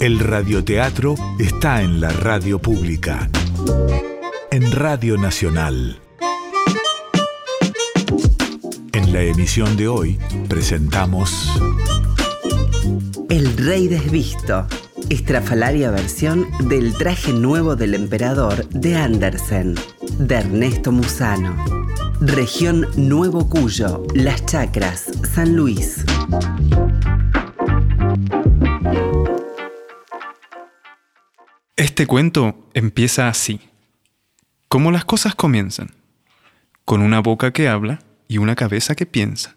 [0.00, 3.28] El radioteatro está en la radio pública.
[4.52, 5.98] En Radio Nacional.
[8.92, 10.16] En la emisión de hoy
[10.48, 11.50] presentamos
[13.28, 14.68] El Rey Desvisto,
[15.10, 19.74] estrafalaria versión del traje nuevo del emperador de Andersen,
[20.16, 21.56] de Ernesto Musano.
[22.20, 26.04] Región Nuevo Cuyo, Las Chacras, San Luis.
[31.98, 33.58] Este cuento empieza así.
[34.68, 35.96] Como las cosas comienzan,
[36.84, 39.56] con una boca que habla y una cabeza que piensa.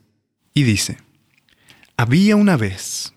[0.55, 0.97] Y dice,
[1.97, 3.13] había una vez.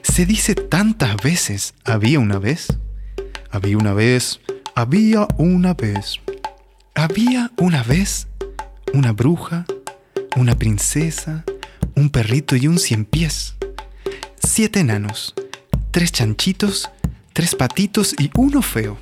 [0.00, 2.68] Se dice tantas veces, había una vez.
[3.50, 4.40] Había una vez,
[4.74, 6.18] había una vez.
[6.94, 8.28] Había una vez
[8.94, 9.66] una bruja,
[10.34, 11.44] una princesa,
[12.02, 13.54] un perrito y un cien pies.
[14.42, 15.34] Siete enanos,
[15.92, 16.90] tres chanchitos,
[17.32, 18.98] tres patitos y uno feo.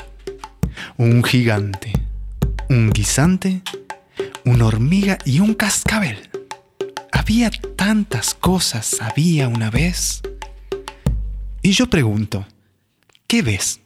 [0.98, 1.94] Un gigante,
[2.68, 3.62] un guisante,
[4.44, 6.28] una hormiga y un cascabel.
[7.10, 10.20] Había tantas cosas, había una vez.
[11.62, 12.46] Y yo pregunto,
[13.26, 13.80] ¿qué ves?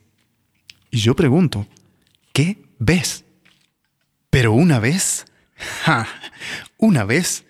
[0.91, 1.69] Y yo pregunto,
[2.33, 3.25] ¿qué ves?
[4.31, 5.27] Pero una vez,
[5.85, 6.09] ja,
[6.79, 7.45] una vez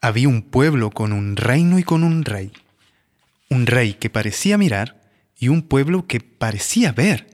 [0.00, 2.52] había un pueblo con un reino y con un rey.
[3.48, 5.00] Un rey que parecía mirar
[5.38, 7.28] y un pueblo que parecía ver.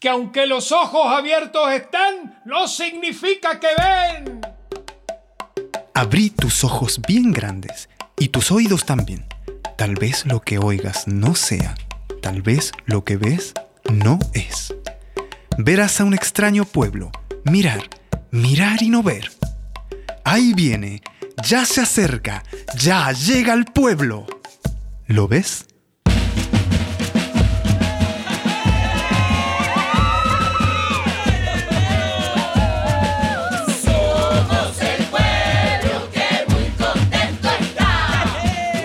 [0.00, 4.40] Que aunque los ojos abiertos están, no significa que ven.
[5.94, 7.88] Abrí tus ojos bien grandes
[8.18, 9.26] y tus oídos también.
[9.76, 11.74] Tal vez lo que oigas no sea,
[12.20, 13.54] tal vez lo que ves
[13.92, 14.74] no es.
[15.58, 17.12] Verás a un extraño pueblo,
[17.44, 17.88] mirar,
[18.30, 19.30] mirar y no ver.
[20.24, 21.02] Ahí viene,
[21.44, 22.42] ya se acerca,
[22.78, 24.26] ya llega al pueblo.
[25.06, 25.66] ¿Lo ves?
[33.82, 38.24] Somos el pueblo que muy contento está.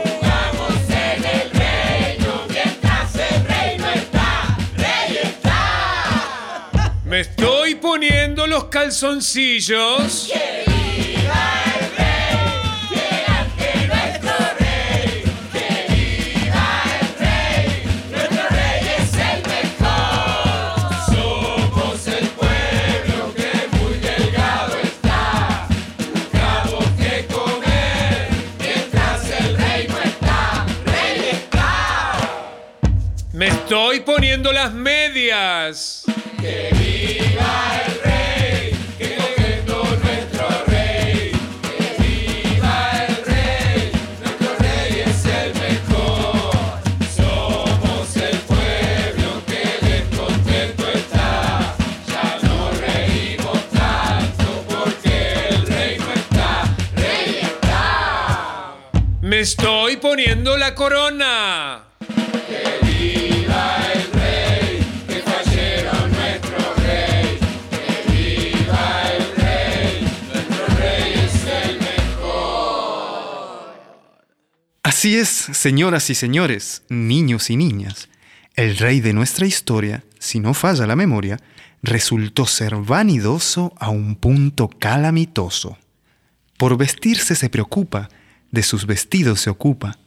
[0.03, 4.57] Jugamos en el reino mientras el reino está.
[4.75, 6.93] Rey está.
[7.05, 10.31] Me estoy poniendo los calzoncillos.
[75.25, 78.07] Señoras y señores, niños y niñas.
[78.55, 81.39] El rey de nuestra historia, si no falla la memoria,
[81.81, 85.77] resultó ser vanidoso a un punto calamitoso.
[86.57, 88.09] Por vestirse se preocupa,
[88.51, 89.97] de sus vestidos se ocupa.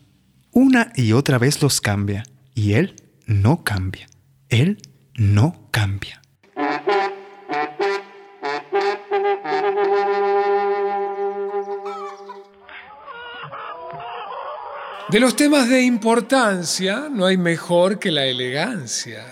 [0.52, 2.22] Una y otra vez los cambia,
[2.54, 2.94] y él
[3.26, 4.06] no cambia.
[4.48, 4.78] Él
[5.14, 6.19] no cambia.
[15.10, 19.26] De los temas de importancia no hay mejor que la elegancia.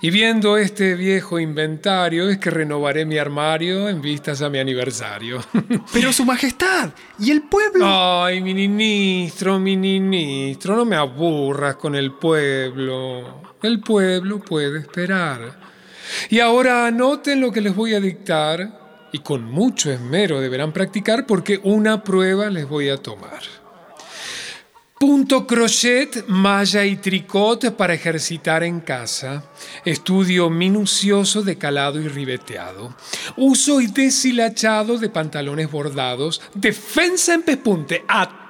[0.00, 5.44] Y viendo este viejo inventario es que renovaré mi armario en vistas a mi aniversario.
[5.92, 7.84] Pero su majestad, ¿y el pueblo?
[7.86, 13.42] Ay, mi ministro, mi ministro, no me aburras con el pueblo.
[13.62, 15.58] El pueblo puede esperar.
[16.30, 21.26] Y ahora anoten lo que les voy a dictar y con mucho esmero deberán practicar
[21.26, 23.42] porque una prueba les voy a tomar.
[24.98, 29.44] Punto crochet, malla y tricot para ejercitar en casa.
[29.84, 32.94] Estudio minucioso de calado y ribeteado.
[33.36, 36.40] Uso y deshilachado de pantalones bordados.
[36.54, 38.06] Defensa en pespunte.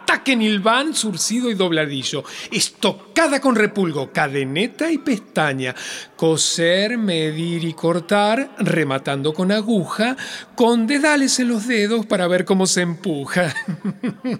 [0.07, 2.23] Ataque en hilván, surcido y dobladillo.
[2.53, 5.75] Estocada con repulgo, cadeneta y pestaña.
[6.15, 10.17] Coser, medir y cortar, rematando con aguja,
[10.55, 13.53] con dedales en los dedos para ver cómo se empuja.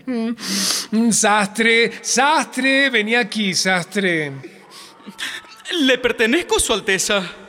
[1.11, 4.35] sastre, sastre, vení aquí, sastre.
[5.81, 7.46] Le pertenezco, Su Alteza.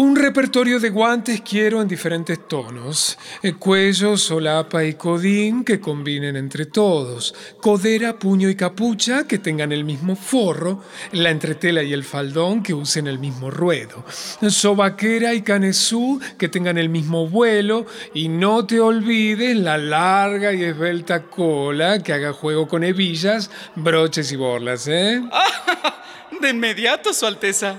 [0.00, 3.18] Un repertorio de guantes quiero en diferentes tonos.
[3.42, 7.34] Eh, cuello, solapa y codín que combinen entre todos.
[7.60, 10.82] Codera, puño y capucha que tengan el mismo forro.
[11.12, 14.02] La entretela y el faldón que usen el mismo ruedo.
[14.48, 17.84] Sobaquera y canesú que tengan el mismo vuelo.
[18.14, 24.32] Y no te olvides la larga y esbelta cola que haga juego con hebillas, broches
[24.32, 25.20] y borlas, ¿eh?
[26.40, 27.76] De inmediato, Su Alteza.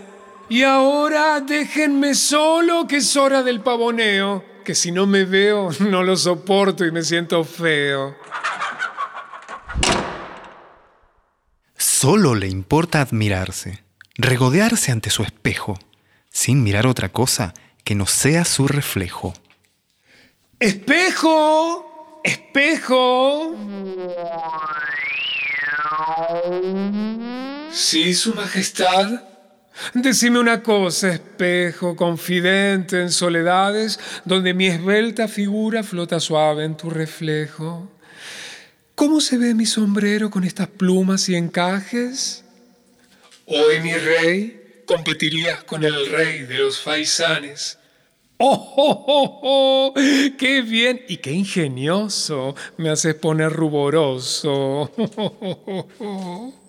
[0.51, 6.03] Y ahora déjenme solo que es hora del pavoneo, que si no me veo no
[6.03, 8.17] lo soporto y me siento feo.
[11.77, 13.81] Solo le importa admirarse,
[14.15, 15.79] regodearse ante su espejo,
[16.29, 17.53] sin mirar otra cosa
[17.85, 19.33] que no sea su reflejo.
[20.59, 22.19] ¡Espejo!
[22.25, 23.55] ¡Espejo!
[27.71, 29.30] Sí, Su Majestad.
[29.93, 36.89] Decime una cosa, espejo, confidente en soledades, donde mi esbelta figura flota suave en tu
[36.89, 37.91] reflejo.
[38.95, 42.43] ¿Cómo se ve mi sombrero con estas plumas y encajes?
[43.45, 47.77] Hoy, mi rey, competirías con el rey de los faisanes.
[48.37, 49.93] ¡Oh, oh, oh, oh!
[50.37, 52.55] ¡Qué bien y qué ingenioso!
[52.77, 54.91] Me haces poner ruboroso.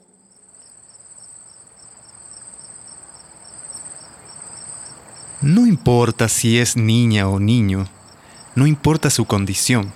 [5.43, 7.89] No importa si es niña o niño,
[8.55, 9.93] no importa su condición.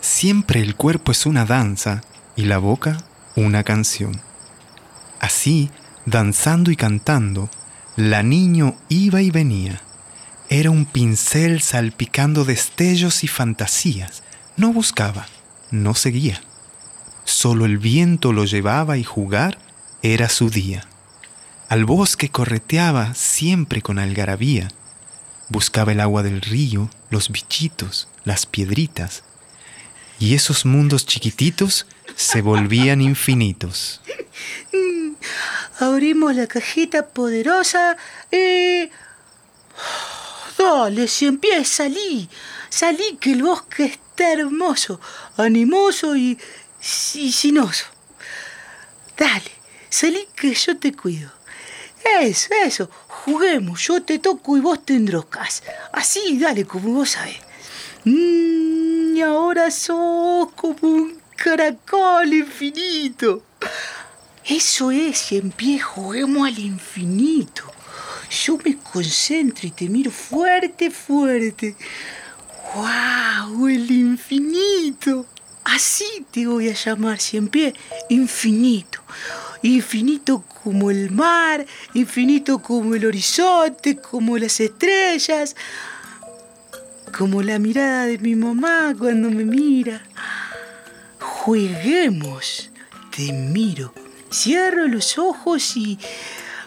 [0.00, 2.02] Siempre el cuerpo es una danza
[2.36, 2.98] y la boca
[3.34, 4.20] una canción.
[5.18, 5.70] Así,
[6.06, 7.50] danzando y cantando,
[7.96, 9.80] la niño iba y venía.
[10.48, 14.22] Era un pincel salpicando destellos y fantasías.
[14.56, 15.26] No buscaba,
[15.72, 16.40] no seguía.
[17.24, 19.58] Solo el viento lo llevaba y jugar
[20.02, 20.86] era su día.
[21.72, 24.68] Al bosque correteaba siempre con algarabía.
[25.48, 29.24] Buscaba el agua del río, los bichitos, las piedritas.
[30.18, 34.02] Y esos mundos chiquititos se volvían infinitos.
[35.80, 37.96] Abrimos la cajita poderosa
[38.30, 38.90] y...
[40.58, 42.28] Dale, si empieza, salí.
[42.68, 45.00] Salí que el bosque está hermoso,
[45.38, 46.38] animoso y,
[47.14, 47.86] y sinoso.
[49.16, 49.52] Dale,
[49.88, 51.32] salí que yo te cuido.
[52.20, 52.90] Eso, eso.
[53.08, 55.62] Juguemos, yo te toco y vos te endrocas.
[55.92, 57.38] Así, dale, como vos sabés.
[58.04, 63.42] Mm, y ahora sos como un caracol infinito.
[64.44, 67.62] Eso es, y en pie juguemos al infinito.
[68.44, 71.76] Yo me concentro y te miro fuerte, fuerte.
[72.74, 73.68] ¡Wow!
[73.68, 75.26] El infinito.
[75.64, 77.74] Así te voy a llamar, cien pie,
[78.08, 79.00] infinito.
[79.62, 81.64] Infinito como el mar,
[81.94, 85.54] infinito como el horizonte, como las estrellas,
[87.16, 90.02] como la mirada de mi mamá cuando me mira.
[91.20, 92.70] Juguemos,
[93.14, 93.92] te miro,
[94.32, 95.98] cierro los ojos y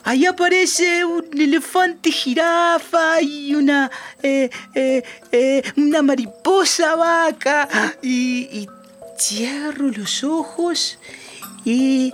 [0.04, 3.90] ahí aparece un elefante jirafa y una,
[4.22, 7.68] eh, eh, eh, una mariposa vaca
[8.02, 8.68] y, y
[9.18, 11.00] cierro los ojos
[11.64, 12.14] y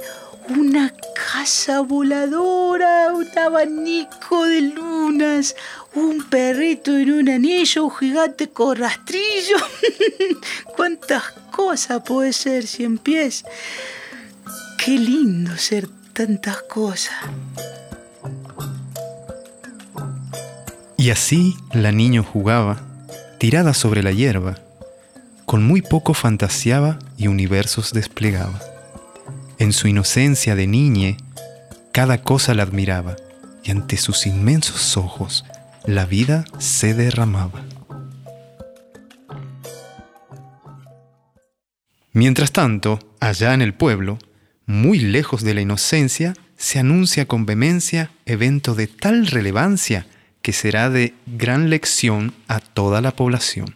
[0.49, 0.93] una
[1.33, 5.55] casa voladora, un abanico de lunas,
[5.95, 9.57] un perrito en un anillo, un gigante con rastrillo.
[10.75, 13.43] ¿Cuántas cosas puede ser cien pies?
[14.77, 17.15] Qué lindo ser tantas cosas.
[20.97, 22.79] Y así la niño jugaba,
[23.39, 24.57] tirada sobre la hierba.
[25.45, 28.70] Con muy poco fantaseaba y universos desplegaba.
[29.61, 31.17] En su inocencia de niñe,
[31.91, 33.15] cada cosa la admiraba
[33.63, 35.45] y ante sus inmensos ojos
[35.85, 37.63] la vida se derramaba.
[42.11, 44.17] Mientras tanto, allá en el pueblo,
[44.65, 50.07] muy lejos de la inocencia, se anuncia con vehemencia evento de tal relevancia
[50.41, 53.75] que será de gran lección a toda la población.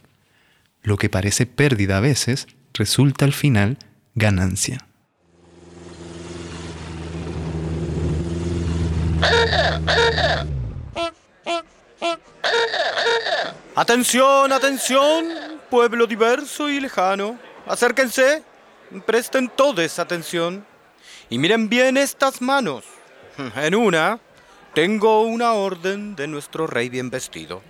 [0.82, 3.78] Lo que parece pérdida a veces resulta al final
[4.16, 4.85] ganancia.
[13.74, 15.26] Atención, atención,
[15.68, 17.38] pueblo diverso y lejano.
[17.66, 18.42] Acérquense,
[19.04, 20.64] presten todos atención
[21.28, 22.84] y miren bien estas manos.
[23.56, 24.18] En una
[24.72, 27.62] tengo una orden de nuestro rey bien vestido,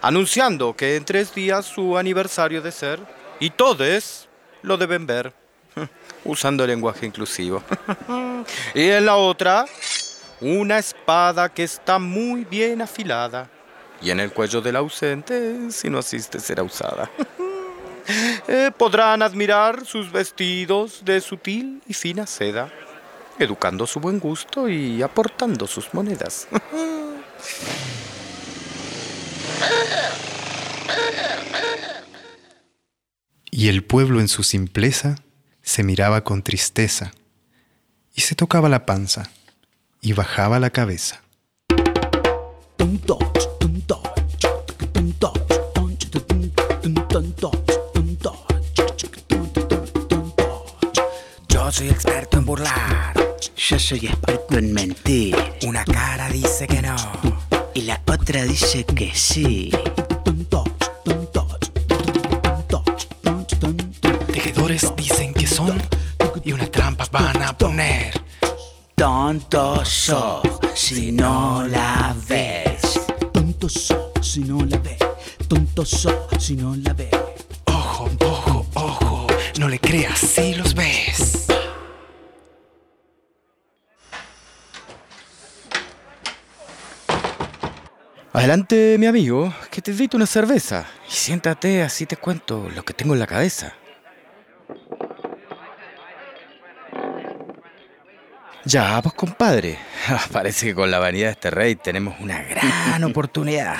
[0.00, 3.00] anunciando que en tres días su aniversario de ser
[3.40, 4.28] y todos
[4.62, 5.32] lo deben ver,
[6.24, 7.62] usando lenguaje inclusivo.
[8.74, 9.64] y en la otra,
[10.42, 13.48] una espada que está muy bien afilada
[14.02, 17.10] y en el cuello del ausente, si no asiste, será usada.
[18.48, 22.68] Eh, podrán admirar sus vestidos de sutil y fina seda,
[23.38, 26.48] educando su buen gusto y aportando sus monedas.
[33.54, 35.14] Y el pueblo en su simpleza
[35.62, 37.12] se miraba con tristeza,
[38.14, 39.30] y se tocaba la panza,
[40.02, 41.22] y bajaba la cabeza.
[51.48, 53.14] Yo soy experto en burlar.
[53.56, 55.36] Yo soy experto en mentir.
[55.66, 56.96] Una cara dice que no.
[57.72, 59.70] Y la otra dice que sí.
[69.32, 70.42] Tonto sos
[70.74, 73.00] si no la ves.
[73.32, 74.98] Tonto sos si no la ve.
[75.48, 77.08] Tonto sos si no la ve.
[77.64, 79.26] Ojo, ojo, ojo,
[79.58, 81.46] no le creas si los ves.
[88.34, 90.86] Adelante, mi amigo, que te invito una cerveza.
[91.08, 93.72] Y siéntate, así te cuento lo que tengo en la cabeza.
[98.64, 99.78] Ya, pues compadre.
[100.08, 103.76] Ah, Parece que con la vanidad de este rey tenemos una gran oportunidad.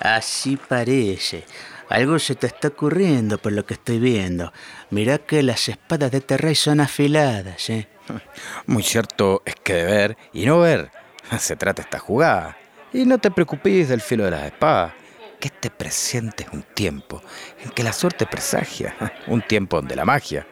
[0.00, 1.44] Así parece.
[1.90, 4.52] Algo se te está ocurriendo por lo que estoy viendo.
[4.90, 7.88] Mirá que las espadas de este rey son afiladas, ¿eh?
[8.66, 10.90] Muy cierto es que de ver y no ver
[11.38, 12.56] se trata esta jugada.
[12.92, 14.92] Y no te preocupes del filo de las espadas,
[15.40, 17.22] que este presente es un tiempo
[17.62, 18.94] en que la suerte presagia,
[19.26, 20.46] un tiempo donde la magia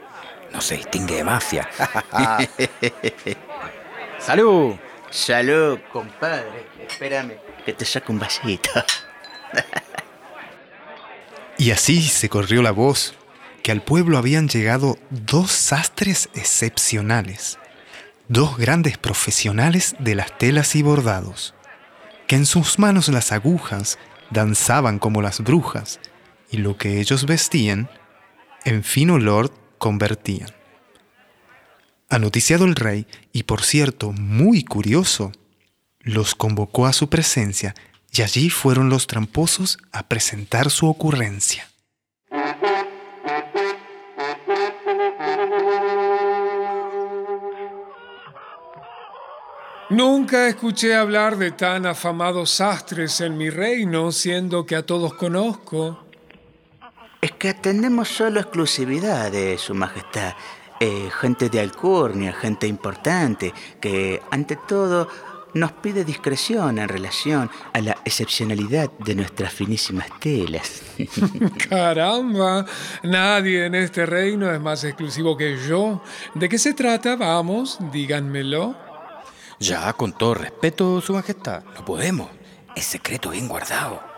[0.53, 1.69] no se distingue de mafia.
[4.19, 4.77] ¡Salud!
[5.11, 6.67] Salud, compadre.
[6.89, 7.35] Espérame,
[7.67, 8.71] que te saco un vasito.
[11.59, 13.15] Y así se corrió la voz
[13.63, 17.59] que al pueblo habían llegado dos sastres excepcionales,
[18.29, 21.55] dos grandes profesionales de las telas y bordados,
[22.27, 23.99] que en sus manos las agujas
[24.31, 26.01] danzaban como las brujas
[26.51, 27.89] y lo que ellos vestían
[28.65, 29.53] en fino olor
[29.83, 30.49] convertían.
[32.09, 35.33] Anoticiado el rey, y por cierto muy curioso,
[35.99, 37.75] los convocó a su presencia
[38.13, 41.69] y allí fueron los tramposos a presentar su ocurrencia.
[49.91, 56.02] Nunca escuché hablar de tan afamados sastres en mi reino, siendo que a todos conozco.
[57.23, 60.35] Es que atendemos solo exclusividades, Su Majestad.
[60.81, 65.07] Eh, gente de alcurnia, gente importante, que ante todo
[65.55, 70.83] nos pide discreción en relación a la excepcionalidad de nuestras finísimas telas.
[71.71, 72.67] Caramba,
[73.05, 76.03] nadie en este reino es más exclusivo que yo.
[76.35, 77.15] ¿De qué se trata?
[77.15, 78.75] Vamos, díganmelo.
[79.61, 82.29] Ya, con todo respeto, Su Majestad, no podemos.
[82.75, 84.12] Es secreto bien guardado.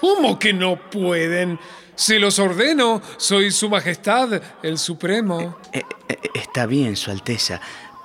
[0.00, 1.58] ¿Cómo que no pueden?
[1.94, 5.58] Se los ordeno, soy Su Majestad, el Supremo.
[5.72, 7.60] Eh, eh, está bien, Su Alteza,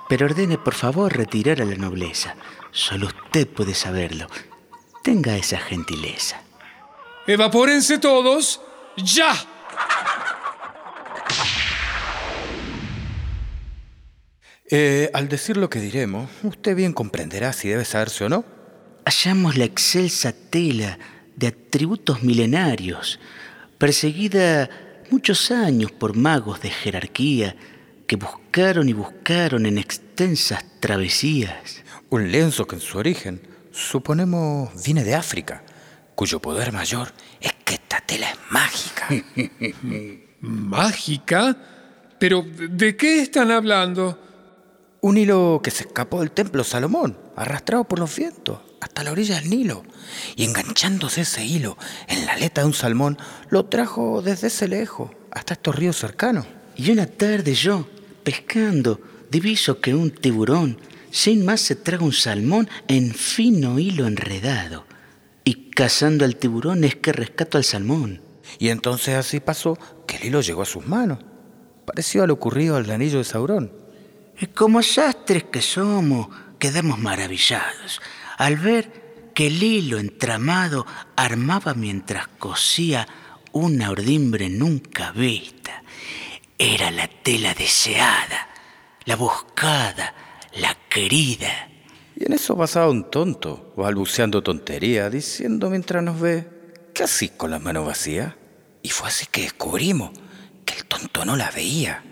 [0.08, 2.34] pero ordene por favor retirar a la nobleza.
[2.72, 4.26] Solo usted puede saberlo.
[5.02, 6.40] Tenga esa gentileza.
[7.26, 8.60] Evapórense todos,
[8.96, 9.34] ya.
[14.68, 18.44] Eh, al decir lo que diremos, usted bien comprenderá si debe saberse o no.
[19.04, 20.98] Hallamos la excelsa tela
[21.36, 23.20] de atributos milenarios,
[23.78, 24.68] perseguida
[25.10, 27.54] muchos años por magos de jerarquía
[28.06, 31.82] que buscaron y buscaron en extensas travesías.
[32.08, 33.40] Un lienzo que en su origen
[33.72, 35.62] suponemos viene de África,
[36.14, 39.08] cuyo poder mayor es que esta tela es mágica.
[40.40, 41.56] ¿Mágica?
[42.18, 44.25] ¿Pero de qué están hablando?
[45.00, 49.36] Un hilo que se escapó del templo Salomón, arrastrado por los vientos, hasta la orilla
[49.36, 49.82] del Nilo.
[50.36, 51.76] Y enganchándose ese hilo
[52.08, 53.18] en la aleta de un salmón,
[53.50, 56.46] lo trajo desde ese lejos hasta estos ríos cercanos.
[56.76, 57.86] Y una tarde yo,
[58.24, 59.00] pescando,
[59.30, 64.84] diviso que un tiburón sin más se traga un salmón en fino hilo enredado.
[65.44, 68.20] Y cazando al tiburón es que rescato al salmón.
[68.58, 71.18] Y entonces así pasó que el hilo llegó a sus manos.
[71.86, 73.72] Pareció a lo ocurrido al anillo de Saurón.
[74.54, 76.28] Como sastres que somos,
[76.58, 78.00] quedamos maravillados
[78.36, 83.06] al ver que el hilo entramado armaba mientras cosía
[83.52, 85.82] una ordimbre nunca vista.
[86.58, 88.48] Era la tela deseada,
[89.04, 90.14] la buscada,
[90.58, 91.68] la querida.
[92.14, 96.48] Y en eso pasaba un tonto, balbuceando tontería, diciendo mientras nos ve,
[96.94, 98.34] ¿qué así con las manos vacías?
[98.82, 100.12] Y fue así que descubrimos
[100.64, 102.02] que el tonto no la veía.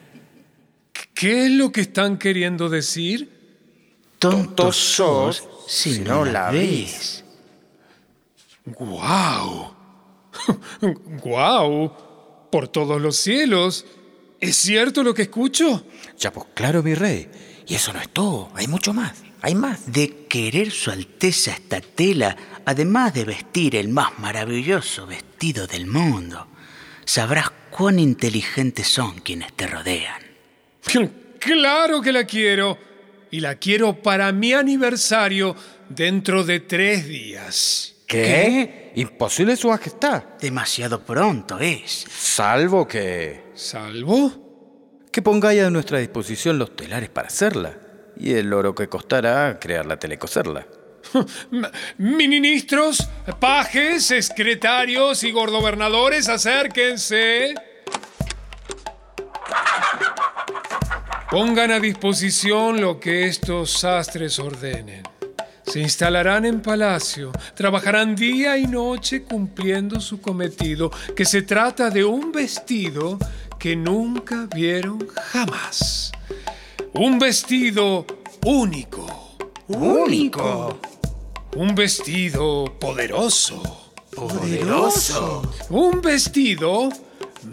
[1.15, 3.31] ¿Qué es lo que están queriendo decir?
[4.19, 7.25] Tontos sos si no la ves.
[8.65, 9.75] ¡Guau!
[11.23, 11.93] ¡Guau!
[12.51, 13.87] Por todos los cielos.
[14.41, 15.87] ¿Es cierto lo que escucho?
[16.19, 17.31] Ya pues claro, mi rey.
[17.67, 19.91] Y eso no es todo, hay mucho más, hay más.
[19.91, 26.47] De querer su alteza esta tela, además de vestir el más maravilloso vestido del mundo,
[27.05, 30.24] sabrás cuán inteligentes son quienes te rodean.
[31.39, 32.79] Claro que la quiero.
[33.31, 35.57] Y la quiero para mi aniversario
[35.89, 37.95] dentro de tres días.
[38.07, 38.93] ¿Qué?
[38.95, 40.23] Imposible, su majestad.
[40.41, 42.07] Demasiado pronto es.
[42.09, 43.45] Salvo que...
[43.55, 45.03] ¿Salvo?
[45.11, 47.77] Que pongáis a nuestra disposición los telares para hacerla.
[48.17, 50.67] Y el oro que costará crearla, telecoserla.
[51.99, 53.09] Ministros,
[53.41, 57.55] pajes, secretarios y gordobernadores, acérquense.
[61.35, 65.03] Pongan a disposición lo que estos sastres ordenen.
[65.67, 72.05] Se instalarán en palacio, trabajarán día y noche cumpliendo su cometido, que se trata de
[72.05, 73.19] un vestido
[73.59, 76.13] que nunca vieron jamás.
[76.93, 78.07] Un vestido
[78.45, 79.37] único.
[79.67, 80.79] ¿Único?
[81.57, 83.91] Un vestido poderoso.
[84.15, 85.53] Poderoso.
[85.69, 86.91] Un vestido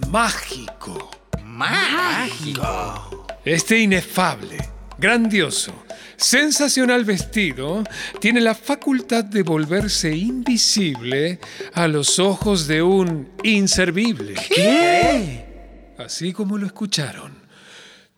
[0.07, 1.09] mágico.
[1.43, 3.10] Mágico.
[3.43, 4.57] Este inefable,
[4.99, 5.73] grandioso,
[6.15, 7.83] sensacional vestido
[8.19, 11.39] tiene la facultad de volverse invisible
[11.73, 14.35] a los ojos de un inservible.
[14.53, 15.95] ¿Qué?
[15.97, 17.33] Así como lo escucharon.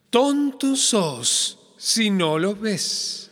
[0.09, 3.31] Tonto sos si no lo ves.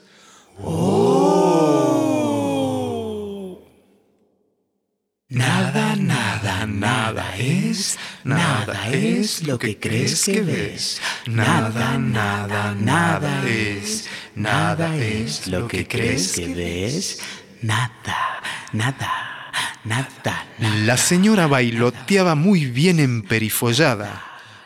[5.32, 11.02] Nada, nada, nada es, nada es lo que crees que ves.
[11.26, 17.22] Nada, nada, nada es, nada es lo que crees que ves.
[17.62, 18.42] Nada,
[18.74, 19.54] nada,
[19.86, 20.76] nada, nada.
[20.84, 24.22] La señora bailoteaba muy bien emperifollada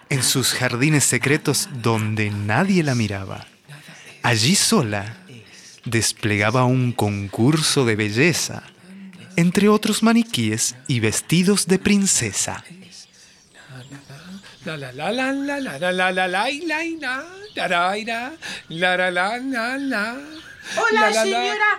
[0.10, 3.46] en sus jardines secretos donde nadie la miraba.
[4.24, 5.16] Allí sola
[5.84, 8.64] desplegaba un concurso de belleza,
[9.36, 12.64] entre otros maniquíes y vestidos de princesa.
[20.78, 21.78] Hola, señora.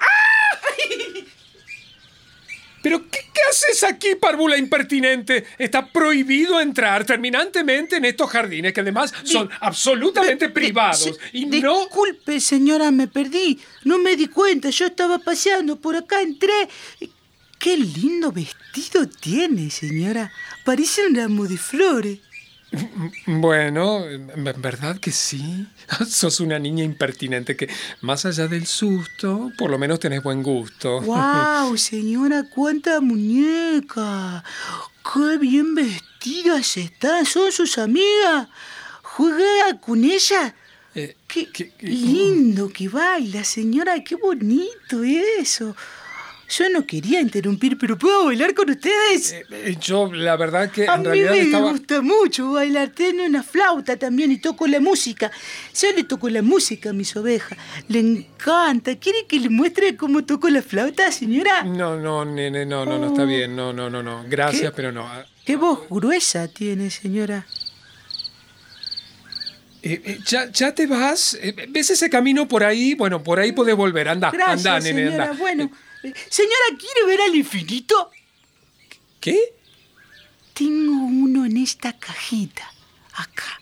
[2.83, 3.19] ¿Pero qué,
[3.51, 5.45] haces aquí, párvula impertinente?
[5.59, 11.19] Está prohibido entrar terminantemente en estos jardines, que además son absolutamente privados.
[11.33, 13.59] Disculpe, señora, me perdí.
[13.83, 14.71] No me di cuenta.
[14.71, 16.69] Yo estaba paseando por acá, entré.
[17.67, 20.31] Qué lindo vestido tiene, señora.
[20.65, 22.21] Parece un ramo de flores.
[23.27, 25.67] Bueno, en verdad que sí.
[26.09, 27.69] Sos una niña impertinente que,
[28.03, 31.01] más allá del susto, por lo menos tenés buen gusto.
[31.01, 32.45] ¡Wow, señora!
[32.49, 34.45] ¡Cuánta muñeca!
[35.13, 37.27] ¡Qué bien vestidas están!
[37.27, 38.47] ¿Son sus amigas?
[39.03, 40.55] ¿Juega con ella?
[40.95, 44.05] Eh, ¡Qué ¿qué- qué- lindo que baila, señora!
[44.05, 45.75] ¡Qué bonito eso!
[46.49, 49.33] Yo no quería interrumpir, pero ¿puedo bailar con ustedes?
[49.51, 51.71] eh, yo, la verdad que A en mí realidad me estaba...
[51.73, 52.91] gusta mucho bailar.
[52.91, 55.31] Tengo una flauta también y toco la música.
[55.81, 57.59] Yo le toco la música a mis ovejas.
[57.89, 58.95] Le encanta.
[58.97, 61.65] ¿Quiere que le muestre cómo toco la flauta, señora?
[61.65, 63.57] No, no, nene, no, no, no está bien.
[63.57, 64.25] No, no, no, no.
[64.29, 64.77] Gracias, ¿Qué?
[64.77, 65.09] pero no.
[65.45, 67.45] Qué voz gruesa tiene, señora.
[69.83, 71.37] eh, eh, ¿ya, ¿Ya te vas?
[71.41, 72.95] Eh, ¿Ves ese camino por ahí?
[72.95, 74.09] Bueno, por ahí podés volver.
[74.09, 75.25] Anda, Gracias, anda, nene, señora.
[75.31, 75.37] anda.
[75.39, 75.71] Bueno, eh,
[76.29, 78.11] señora, ¿quiere ver al infinito?
[79.21, 79.55] ¿Qué?
[80.55, 82.71] Tengo uno en esta cajita.
[83.15, 83.61] Acá.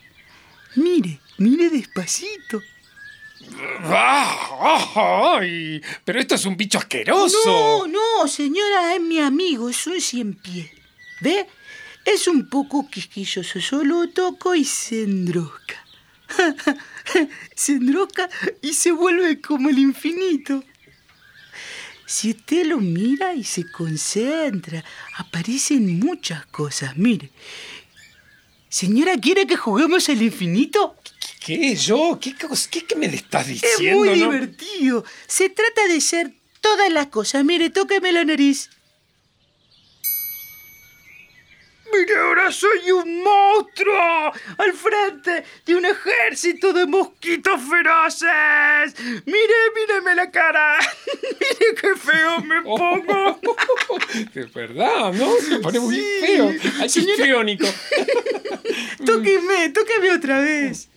[0.76, 2.60] Mire, mire despacito.
[3.82, 5.36] ¡Ah!
[5.36, 5.82] ¡Ay!
[6.04, 7.36] Pero esto es un bicho asqueroso.
[7.46, 10.72] No, no, señora, es mi amigo, es un cien pie.
[11.20, 11.46] ¿Ve?
[12.04, 13.58] Es un poco quisquilloso.
[13.58, 15.84] Yo lo toco y se enrosca.
[17.54, 18.28] se enrosca
[18.60, 20.62] y se vuelve como el infinito.
[22.06, 24.84] Si usted lo mira y se concentra,
[25.16, 26.96] aparecen muchas cosas.
[26.96, 27.30] Mire.
[28.68, 30.96] Señora, ¿quiere que juguemos al infinito?
[31.44, 31.76] ¿Qué?
[31.76, 32.18] ¿Yo?
[32.20, 33.98] ¿Qué, qué, qué me le estás Es diciendo?
[33.98, 34.14] muy no?
[34.30, 35.04] divertido.
[35.26, 37.44] Se trata de ser todas las cosas.
[37.44, 38.70] Mire, tóqueme la nariz.
[41.96, 48.94] Mire, ahora soy un monstruo al frente de un ejército de mosquitos feroces.
[49.26, 50.78] Mire, míreme la cara.
[51.40, 53.40] Mire qué feo me pongo.
[54.34, 55.36] De verdad, ¿no?
[55.36, 56.04] Se pone muy Sí.
[56.20, 56.52] feo.
[56.80, 57.66] Ay, qué feo, Nico.
[59.04, 60.88] Tóqueme, tóqueme otra vez.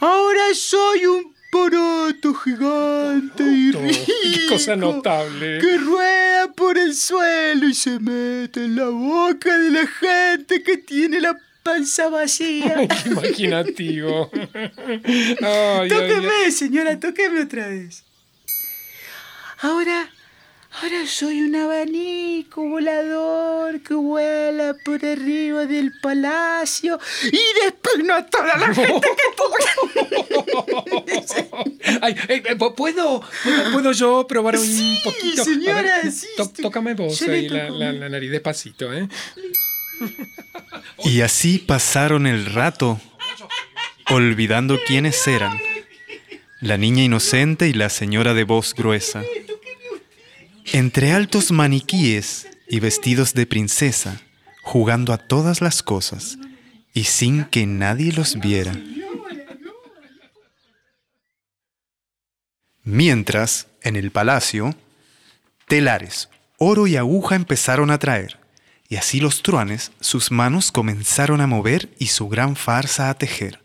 [0.00, 4.04] Ahora soy un poroto gigante y rico.
[4.06, 5.58] Qué cosa notable.
[5.60, 10.78] Que rueda por el suelo y se mete en la boca de la gente que
[10.78, 12.86] tiene la panza vacía.
[12.88, 14.30] Qué imaginativo.
[15.04, 16.52] Ay, ay, tóqueme, ay.
[16.52, 18.04] señora, tóqueme otra vez.
[19.60, 20.08] Ahora,
[20.70, 28.56] ahora soy un abanico volador que vuela por arriba del palacio y despeino a toda
[28.58, 29.28] la gente que
[32.02, 33.22] Ay, eh, eh, ¿puedo, ¿puedo,
[33.72, 35.42] puedo yo probar un Sí, poquito?
[35.42, 39.08] A señora, ver, sí, tó- tócame vos ahí la, la- la nariz despacito, ¿eh?
[41.04, 43.00] Y así pasaron el rato,
[44.10, 45.58] olvidando quiénes eran.
[46.60, 49.22] La niña inocente y la señora de voz gruesa.
[50.72, 54.20] Entre altos maniquíes y vestidos de princesa,
[54.62, 56.36] jugando a todas las cosas
[56.92, 58.74] y sin que nadie los viera.
[62.82, 64.74] Mientras, en el palacio,
[65.66, 66.28] telares,
[66.58, 68.38] oro y aguja empezaron a traer,
[68.88, 73.62] y así los truanes sus manos comenzaron a mover y su gran farsa a tejer.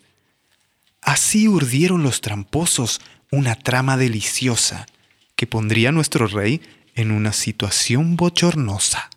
[1.02, 4.86] Así urdieron los tramposos una trama deliciosa
[5.36, 6.62] que pondría nuestro rey
[6.96, 9.10] en una situación bochornosa.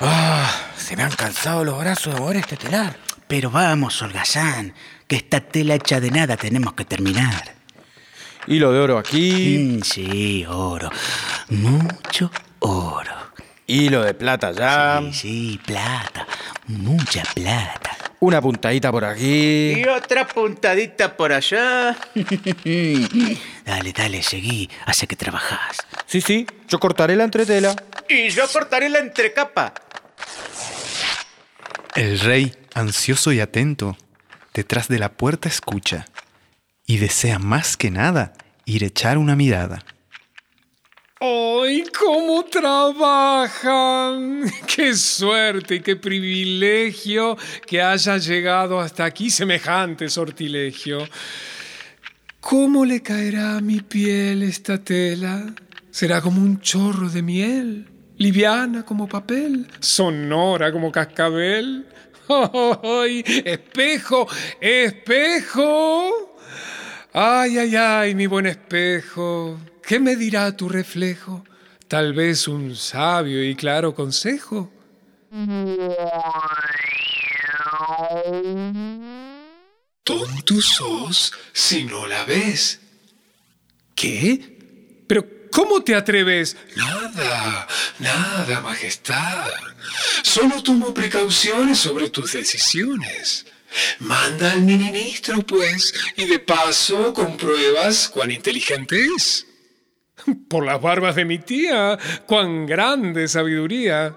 [0.00, 2.96] Ah, se me han cansado los brazos de mover este telar.
[3.28, 4.74] Pero vamos, holgazán,
[5.06, 7.54] que esta tela hecha de nada tenemos que terminar.
[8.46, 10.90] Hilo de oro aquí, Mm, sí, oro.
[11.48, 13.12] Mucho oro.
[13.66, 16.26] hilo de plata allá, Sí, sí, plata.
[16.66, 17.96] Mucha plata.
[18.22, 19.72] Una puntadita por aquí.
[19.72, 21.96] Y otra puntadita por allá.
[23.66, 24.70] dale, dale, seguí.
[24.86, 25.78] Hace que trabajás.
[26.06, 27.74] Sí, sí, yo cortaré la entretela.
[28.08, 29.74] Y yo cortaré la entrecapa.
[31.96, 33.96] El rey, ansioso y atento,
[34.54, 36.06] detrás de la puerta escucha
[36.86, 38.34] y desea más que nada
[38.66, 39.84] ir a echar una mirada.
[41.24, 44.42] ¡Ay, cómo trabajan!
[44.66, 50.98] ¡Qué suerte y qué privilegio que haya llegado hasta aquí semejante sortilegio!
[52.40, 55.54] ¿Cómo le caerá a mi piel esta tela?
[55.92, 57.86] ¿Será como un chorro de miel?
[58.18, 59.68] ¿Liviana como papel?
[59.78, 61.86] ¿Sonora como cascabel?
[62.82, 64.26] ¡Ay, espejo!
[64.60, 66.32] ¡Espejo!
[67.12, 71.44] Ay, ay, ay, mi buen espejo, ¿qué me dirá tu reflejo?
[71.88, 74.72] Tal vez un sabio y claro consejo.
[80.02, 82.80] Tonto sos si no la ves.
[83.94, 85.04] ¿Qué?
[85.06, 86.56] ¿Pero cómo te atreves?
[86.76, 87.68] Nada,
[87.98, 89.48] nada, majestad.
[90.22, 93.46] Solo tomo precauciones sobre tus decisiones.
[94.00, 99.46] Manda al ministro, pues, y de paso compruebas cuán inteligente es.
[100.48, 104.14] Por las barbas de mi tía, cuán grande sabiduría.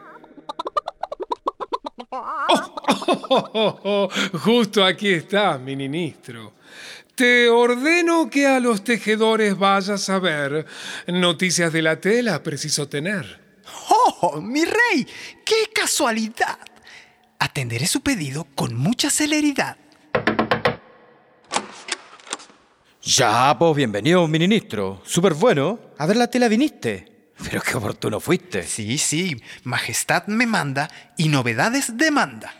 [4.43, 6.53] Justo aquí está, mi ministro.
[7.15, 10.65] Te ordeno que a los tejedores vayas a ver.
[11.07, 13.39] Noticias de la tela preciso tener.
[13.89, 15.07] ¡Oh, mi rey!
[15.45, 16.59] ¡Qué casualidad!
[17.39, 19.77] Atenderé su pedido con mucha celeridad.
[23.07, 24.99] Ya, pues bienvenido, mi ministro.
[25.05, 25.79] Súper bueno.
[25.99, 27.29] A ver la tela viniste.
[27.43, 28.63] Pero qué oportuno fuiste.
[28.63, 32.51] Sí, sí, Majestad me manda y novedades demanda.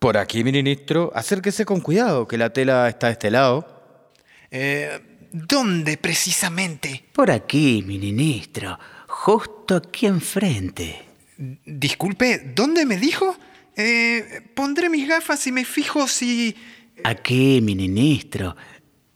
[0.00, 4.10] Por aquí, mi ministro, acérquese con cuidado, que la tela está de este lado.
[4.50, 4.90] Eh,
[5.30, 7.04] ¿Dónde precisamente?
[7.12, 8.76] Por aquí, mi ministro.
[9.06, 11.00] Justo aquí enfrente.
[11.64, 13.36] Disculpe, ¿dónde me dijo?
[13.76, 16.56] Eh, pondré mis gafas y me fijo si...
[17.04, 18.56] Aquí, mi ministro.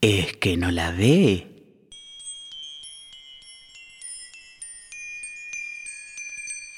[0.09, 1.49] Es que no la ve.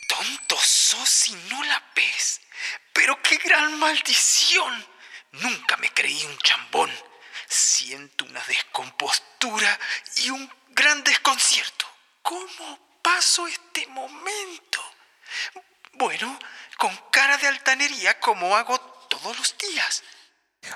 [0.08, 2.40] Tonto sos y no la ves.
[2.94, 4.72] Pero qué gran maldición.
[5.32, 6.90] Nunca me creí un chambón.
[7.46, 9.78] Siento una descompostura
[10.24, 11.84] y un gran desconcierto.
[12.22, 14.80] ¿Cómo paso este momento?
[15.92, 16.38] Bueno,
[16.78, 20.02] con cara de altanería como hago todos los días.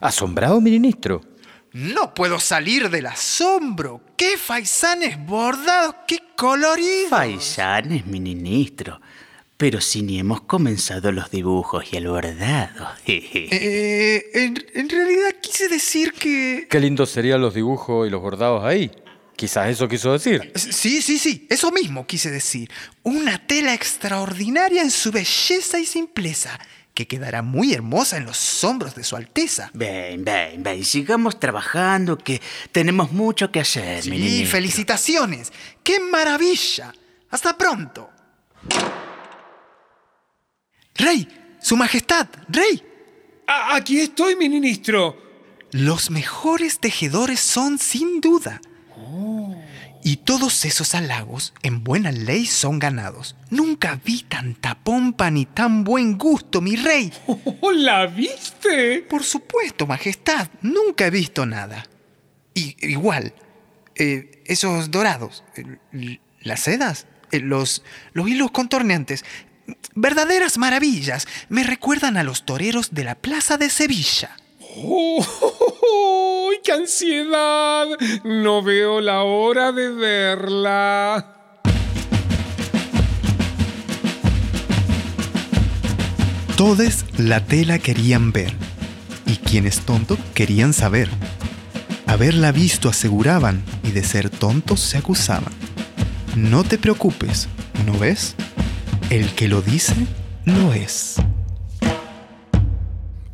[0.02, 1.31] ¿Asombrado, ministro?
[1.72, 4.02] No puedo salir del asombro.
[4.16, 5.94] ¡Qué faisanes bordados!
[6.06, 7.08] ¡Qué coloridos!
[7.10, 9.00] Faisanes, mi ministro.
[9.56, 12.88] Pero si ni hemos comenzado los dibujos y el bordado.
[13.06, 16.66] Eh, en, en realidad quise decir que...
[16.68, 18.90] Qué lindos serían los dibujos y los bordados ahí.
[19.36, 20.52] Quizás eso quiso decir.
[20.54, 22.70] Sí, sí, sí, eso mismo quise decir.
[23.02, 26.60] Una tela extraordinaria en su belleza y simpleza,
[26.94, 29.70] que quedará muy hermosa en los hombros de su Alteza.
[29.72, 34.50] Ven, ven, ven, sigamos trabajando, que tenemos mucho que hacer, mi Sí, ministro.
[34.50, 35.52] felicitaciones.
[35.82, 36.92] ¡Qué maravilla!
[37.30, 38.10] Hasta pronto.
[40.94, 41.26] Rey,
[41.60, 42.82] Su Majestad, Rey.
[43.46, 45.16] A- aquí estoy, mi ministro.
[45.70, 48.60] Los mejores tejedores son sin duda.
[50.04, 53.36] Y todos esos halagos en buena ley son ganados.
[53.50, 57.12] Nunca vi tanta pompa ni tan buen gusto, mi rey.
[57.74, 59.02] ¿La viste?
[59.08, 61.86] Por supuesto, Majestad, nunca he visto nada.
[62.52, 63.32] Y igual,
[63.94, 69.24] eh, esos dorados, eh, las sedas, eh, los, los hilos contorneantes,
[69.94, 74.36] verdaderas maravillas, me recuerdan a los toreros de la Plaza de Sevilla.
[74.76, 75.24] ¡Oh,
[76.62, 77.86] qué ansiedad!
[78.24, 81.26] No veo la hora de verla.
[86.56, 88.52] Todos la tela querían ver,
[89.26, 91.08] y quienes tonto querían saber.
[92.06, 95.52] Haberla visto aseguraban, y de ser tontos se acusaban.
[96.36, 97.48] No te preocupes,
[97.84, 98.36] ¿no ves?
[99.10, 99.94] El que lo dice,
[100.44, 101.16] lo es.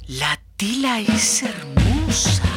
[0.06, 2.47] La tela es hermosa.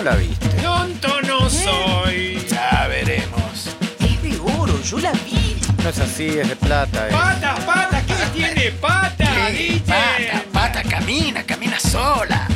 [0.00, 0.48] No la viste.
[0.62, 2.42] ¡Tonto no soy!
[2.50, 3.66] Ya veremos.
[4.00, 5.60] Es de oro, yo la vi.
[5.82, 7.06] No es así, es de plata.
[7.06, 7.12] eh.
[7.12, 8.02] ¡Pata, pata!
[8.06, 9.26] ¿Qué tiene pata?
[9.50, 12.48] Sí, pata, pata, camina, camina sola.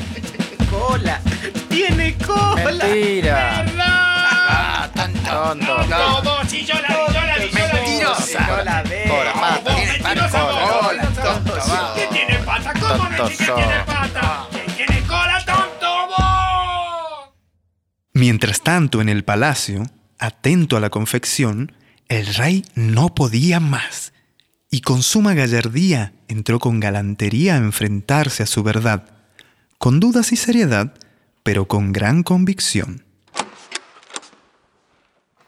[0.70, 1.20] Cola.
[1.68, 2.64] Tiene cola.
[2.64, 3.66] Mentira.
[3.78, 5.66] Ah, tonto.
[5.66, 5.96] Tonto.
[6.22, 7.78] Todo, sí, yo la vi, yo la vi, yo la vi.
[7.90, 8.46] Mentirosa.
[8.46, 9.04] No la ve.
[9.06, 9.74] Cola, pata.
[9.76, 11.54] Tiene pata, cola, tonto.
[11.94, 12.72] ¿Qué tiene pata?
[12.80, 14.46] ¿Cómo no que tiene pata?
[18.16, 21.72] Mientras tanto, en el palacio, atento a la confección,
[22.06, 24.12] el rey no podía más,
[24.70, 29.04] y con suma gallardía entró con galantería a enfrentarse a su verdad,
[29.78, 30.94] con dudas y seriedad,
[31.42, 33.04] pero con gran convicción.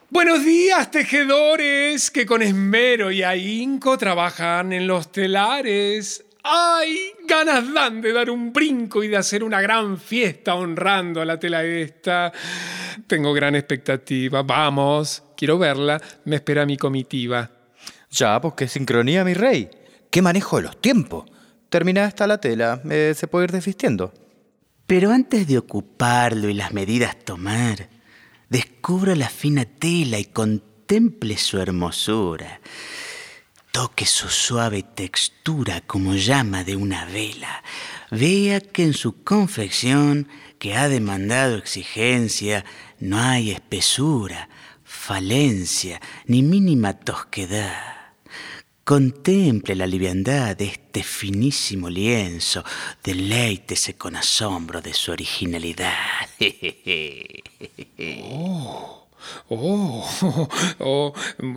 [0.09, 6.26] Buenos días, tejedores, que con esmero y ahínco trabajan en los telares.
[6.49, 7.11] ¡Ay!
[7.27, 11.37] Ganas dan de dar un brinco y de hacer una gran fiesta honrando a la
[11.37, 12.31] tela esta.
[13.05, 14.43] Tengo gran expectativa.
[14.43, 16.01] Vamos, quiero verla.
[16.23, 17.51] Me espera mi comitiva.
[18.11, 19.69] Ya, pues qué sincronía, mi rey.
[20.09, 21.25] Qué manejo de los tiempos.
[21.69, 24.13] Terminada está la tela, eh, se puede ir desvistiendo.
[24.85, 27.89] Pero antes de ocuparlo y las medidas tomar,
[28.47, 32.61] descubra la fina tela y contemple su hermosura.
[33.77, 37.63] Toque su suave textura como llama de una vela.
[38.09, 42.65] Vea que en su confección, que ha demandado exigencia,
[42.99, 44.49] no hay espesura,
[44.83, 48.15] falencia, ni mínima tosquedad.
[48.83, 52.63] Contemple la liviandad de este finísimo lienzo,
[53.03, 55.93] deleítese con asombro de su originalidad.
[57.99, 58.96] Oh,
[59.49, 61.13] oh,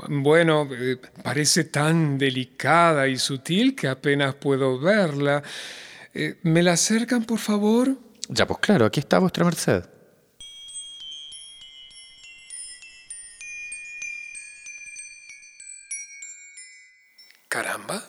[0.09, 5.43] bueno, eh, parece tan delicada y sutil que apenas puedo verla.
[6.15, 7.97] Eh, ¿Me la acercan, por favor?
[8.29, 9.85] Ya, pues claro, aquí está vuestra merced.
[17.49, 18.03] Caramba.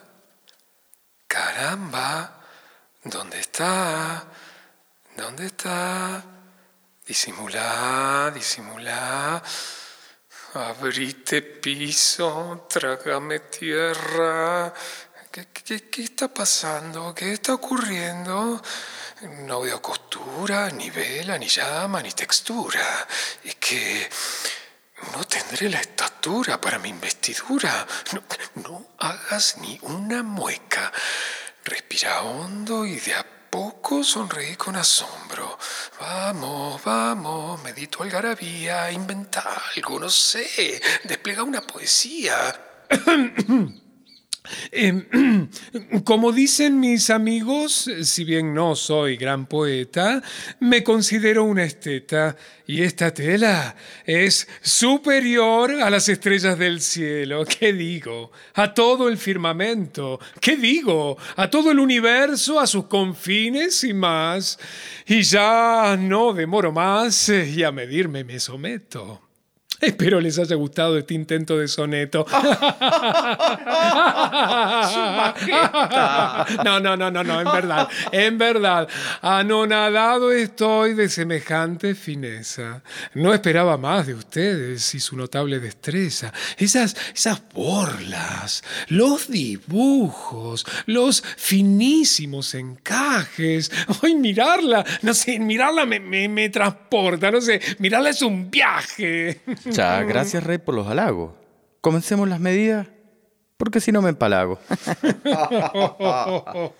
[1.26, 2.40] Caramba.
[3.04, 4.24] ¿Dónde está?
[5.16, 6.41] ¿Dónde está?
[7.16, 9.42] Disimulá, disimulá.
[10.54, 14.72] Abrite piso, trágame tierra.
[15.30, 17.14] ¿Qué, qué- qué está pasando?
[17.14, 18.62] ¿Qué está ocurriendo?
[19.46, 23.06] No veo costura, ni vela, ni llama, ni textura.
[23.44, 24.08] Es que
[25.14, 27.86] no tendré la estatura para mi investidura.
[28.14, 28.22] No,
[28.66, 30.90] no hagas ni una mueca.
[31.62, 33.26] Respira hondo y de a
[34.02, 35.58] sonreí con asombro.
[36.00, 42.34] Vamos, vamos, medito algarabía, inventa algo, no sé, despliega una poesía.
[44.72, 45.04] Em,
[46.04, 50.22] Como dicen mis amigos, si bien no soy gran poeta,
[50.58, 57.44] me considero una esteta y esta tela es superior a las estrellas del cielo.
[57.58, 58.32] ¿Qué digo?
[58.54, 60.18] A todo el firmamento.
[60.40, 61.16] ¿Qué digo?
[61.36, 64.58] A todo el universo, a sus confines y más.
[65.06, 69.31] Y ya no demoro más y a medirme me someto.
[69.92, 72.24] Espero les haya gustado este intento de soneto.
[76.64, 78.88] No, no, no, no, no, en verdad, en verdad.
[79.20, 82.82] Anonadado estoy de semejante fineza.
[83.14, 86.32] No esperaba más de ustedes y su notable destreza.
[86.56, 93.70] Esas, esas borlas, los dibujos, los finísimos encajes.
[94.02, 99.40] Ay, mirarla, no sé, mirarla me, me, me transporta, no sé, mirarla es un viaje.
[99.72, 101.32] Ya, gracias, Rey, por los halagos.
[101.80, 102.86] Comencemos las medidas,
[103.56, 104.58] porque si no me empalago.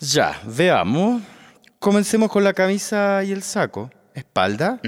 [0.00, 1.22] ya, veamos.
[1.78, 3.90] Comencemos con la camisa y el saco.
[4.14, 4.80] Espalda.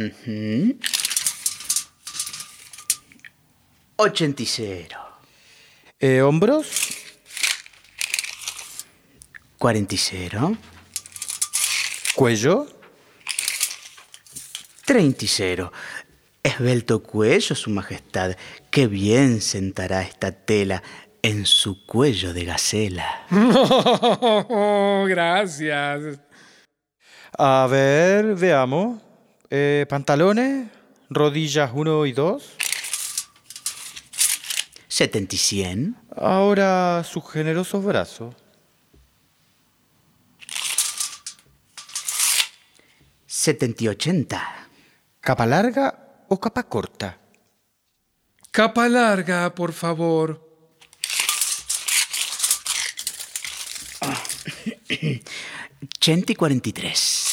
[3.96, 4.42] 80.
[6.00, 6.68] Eh, hombros.
[9.58, 9.96] 40.
[12.14, 12.66] Cuello.
[14.86, 15.70] 30.
[16.42, 18.36] Esbelto cuello, Su Majestad.
[18.70, 20.82] Qué bien sentará esta tela
[21.22, 23.26] en su cuello de gacela.
[25.08, 26.20] Gracias.
[27.36, 29.00] A ver, veamos.
[29.50, 30.68] Eh, pantalones.
[31.10, 32.56] Rodillas 1 y 2.
[34.88, 35.96] 70 y 100.
[36.16, 38.34] Ahora sus generosos brazos.
[43.26, 44.68] 70 y 80.
[45.20, 47.18] ¿Capa larga o capa corta?
[48.50, 50.40] Capa larga, por favor.
[55.98, 57.28] 80 y 43.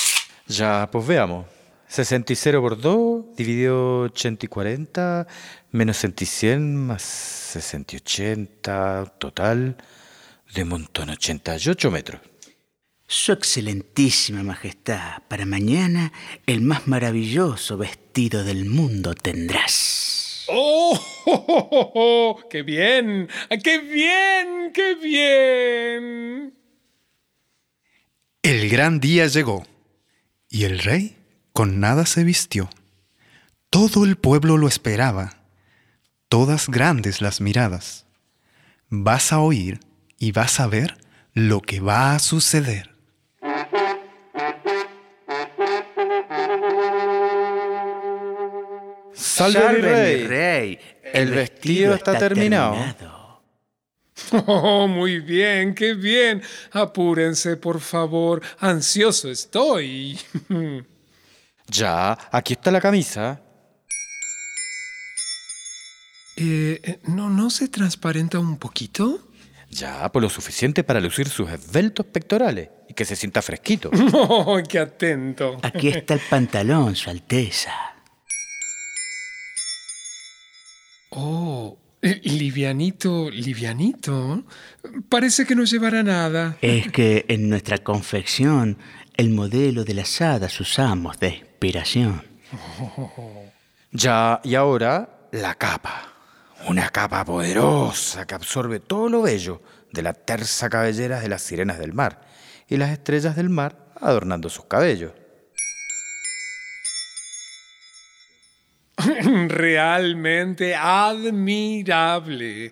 [0.48, 1.46] Ya, pues veamos.
[1.88, 5.28] 60 y 0 por 2, dividido 80 y 40,
[5.72, 9.78] menos 60 y 100, más 60 y 80, total
[10.54, 12.22] de montón 88 metros.
[13.08, 16.12] Su excelentísima majestad, para mañana
[16.48, 20.46] el más maravilloso vestido del mundo tendrás.
[20.48, 21.00] ¡Oh!
[21.26, 22.40] oh, oh, oh, oh!
[22.50, 23.28] ¡Qué bien!
[23.64, 24.72] ¡Qué bien!
[24.74, 26.54] ¡Qué bien!
[28.42, 29.68] El gran día llegó,
[30.50, 31.16] y el rey
[31.54, 32.70] con nada se vistió.
[33.70, 35.44] Todo el pueblo lo esperaba,
[36.28, 38.08] todas grandes las miradas.
[38.90, 39.80] Vas a oír
[40.18, 40.98] y vas a ver
[41.34, 42.95] lo que va a suceder.
[49.36, 50.28] ¡Salve, mi rey!
[50.28, 50.80] rey!
[51.14, 52.78] El vestido está terminado.
[54.48, 56.42] Oh, muy bien, qué bien.
[56.72, 58.42] Apúrense, por favor.
[58.60, 60.20] Ansioso estoy.
[61.68, 63.42] Ya, aquí está la camisa.
[66.38, 69.30] Eh, ¿no, ¿No se transparenta un poquito?
[69.72, 73.90] Ya, por lo suficiente para lucir sus esbeltos pectorales y que se sienta fresquito.
[74.14, 75.58] Oh, qué atento.
[75.64, 77.95] Aquí está el pantalón, Su Alteza.
[81.18, 84.44] Oh, livianito, livianito.
[85.08, 86.58] Parece que no llevará nada.
[86.62, 88.78] Es que en nuestra confección
[89.16, 92.22] el modelo de las hadas usamos de inspiración.
[93.92, 96.14] Ya, y ahora la capa.
[96.68, 101.80] Una capa poderosa que absorbe todo lo bello de la tersa cabelleras de las sirenas
[101.80, 102.22] del mar
[102.68, 105.14] y las estrellas del mar adornando sus cabellos.
[109.48, 112.72] Realmente admirable.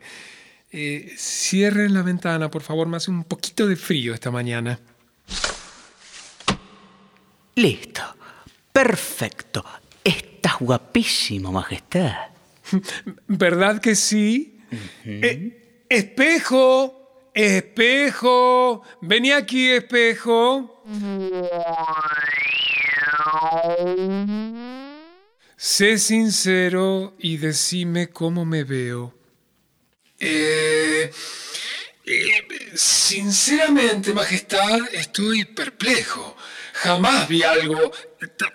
[0.71, 4.79] Eh, cierren la ventana, por favor, me hace un poquito de frío esta mañana.
[7.55, 8.01] Listo.
[8.71, 9.63] Perfecto.
[10.03, 12.13] Estás guapísimo, Majestad.
[13.27, 14.59] ¿Verdad que sí?
[15.05, 20.81] Eh, espejo, espejo, vení aquí, espejo.
[25.57, 29.13] Sé sincero y decime cómo me veo.
[30.19, 31.11] Eh,
[32.75, 36.35] sinceramente, Majestad, estoy perplejo.
[36.73, 37.91] Jamás vi algo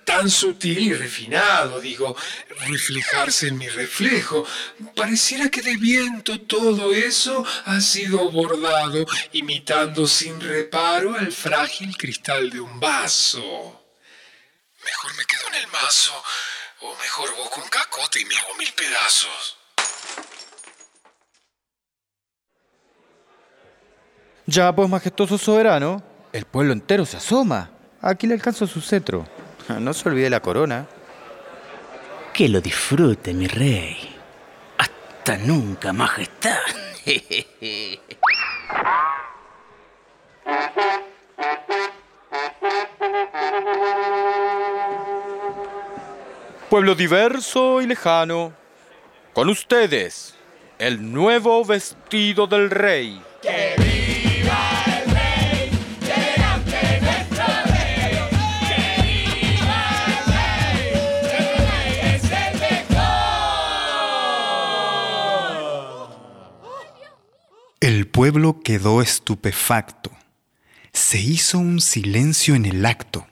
[0.04, 2.16] tan sutil y refinado, digo,
[2.66, 4.44] reflejarse en mi reflejo.
[4.96, 12.50] Pareciera que de viento todo eso ha sido bordado, imitando sin reparo al frágil cristal
[12.50, 13.40] de un vaso.
[14.84, 16.22] Mejor me quedo en el mazo,
[16.80, 19.56] o mejor busco un cacote y me hago mil pedazos.
[24.46, 26.02] Ya, pues, majestuoso soberano,
[26.32, 27.70] el pueblo entero se asoma.
[28.00, 29.26] Aquí le alcanza su cetro.
[29.80, 30.86] No se olvide la corona.
[32.32, 34.16] Que lo disfrute, mi rey.
[34.78, 36.56] Hasta nunca, majestad.
[46.70, 48.52] Pueblo diverso y lejano.
[49.32, 50.34] Con ustedes,
[50.78, 53.22] el nuevo vestido del rey.
[53.40, 55.70] ¡Que viva el rey!
[56.00, 58.18] ¡Delante nuestro rey!
[58.68, 60.92] ¡Que viva el rey!
[61.38, 63.08] ¡El rey es el mejor!
[67.80, 70.10] El pueblo quedó estupefacto.
[70.92, 73.26] Se hizo un silencio en el acto.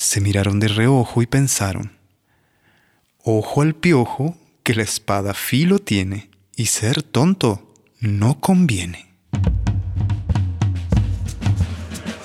[0.00, 1.98] Se miraron de reojo y pensaron,
[3.24, 9.12] ojo al piojo que la espada filo tiene y ser tonto no conviene.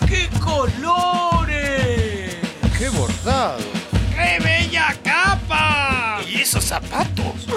[0.07, 2.35] ¡Qué colores!
[2.77, 3.57] ¡Qué bordado!
[4.15, 6.19] ¡Qué bella capa!
[6.31, 7.47] ¿Y esos zapatos?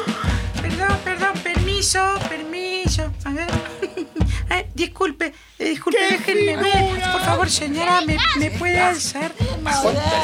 [0.62, 3.12] Perdón, perdón, permiso, permiso.
[3.22, 3.50] A ver.
[4.48, 5.34] Ay, disculpe,
[5.66, 7.02] eh, disculpe, déjenme ver.
[7.12, 9.32] Por favor, señora, ¿me, me puede alzar?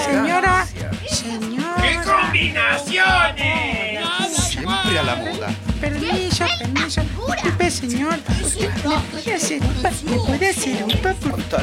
[0.05, 0.67] Señora,
[1.11, 1.77] señora.
[1.81, 4.05] ¡Qué combinaciones!
[4.37, 5.49] Siempre a la moda.
[5.81, 7.01] Permiso, permiso.
[7.03, 8.19] Disculpe, señor.
[8.43, 9.91] ¿Usted ¿Me puede hacer upa?
[10.05, 10.85] ¿Me puede hacer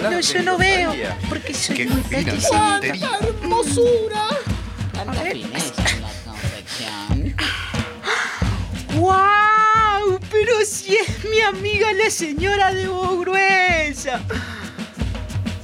[0.01, 0.93] no, yo no veo.
[1.29, 2.79] Porque soy Qué muy pequeñita.
[2.83, 4.27] ¡Hermosura!
[4.97, 5.37] A ver.
[8.95, 9.48] ¡Guau!
[10.65, 14.19] Si es mi amiga la señora de voz gruesa.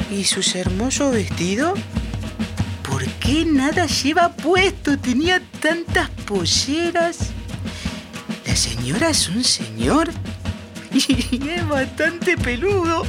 [0.09, 1.77] ¿Y sus hermosos vestidos?
[2.81, 4.97] ¿Por qué nada lleva puesto?
[4.97, 7.31] Tenía tantas polleras.
[8.47, 10.09] La señora es un señor.
[10.93, 13.05] Y es bastante peludo.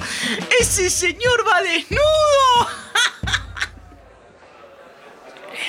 [0.61, 2.69] ¡Ese señor va desnudo!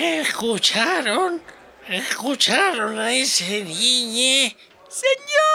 [0.00, 1.40] ¿Escucharon?
[1.88, 4.52] ¿Escucharon a ese niño?
[4.88, 5.47] ¡Señor!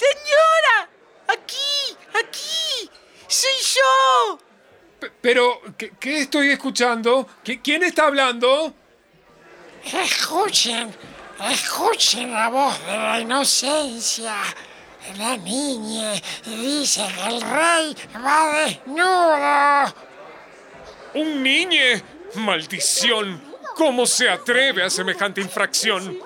[0.00, 0.88] ¡Señora!
[1.28, 1.96] ¡Aquí!
[2.18, 2.90] ¡Aquí!
[3.28, 4.38] ¡Soy yo!
[4.98, 7.26] P- Pero, ¿qué, qué estoy escuchando?
[7.44, 8.72] ¿Qui- ¿Quién está hablando?
[9.84, 10.94] Escuchen,
[11.50, 14.36] escuchen la voz de la inocencia.
[15.18, 16.12] La niña
[16.46, 19.94] dice que el rey va desnudo.
[21.14, 22.02] ¿Un niñe?
[22.36, 23.42] ¡Maldición!
[23.76, 26.18] ¿Cómo se atreve a semejante infracción?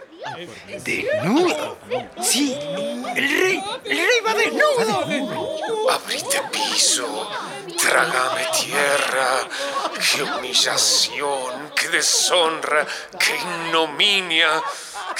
[0.85, 1.79] ¿Desnudo?
[2.23, 2.57] Sí,
[3.17, 5.91] el rey, el rey va desnudo.
[5.91, 7.31] Abrite piso,
[7.79, 9.49] trágame tierra.
[9.95, 12.87] ¡Qué humillación, qué deshonra,
[13.19, 14.63] qué ignominia!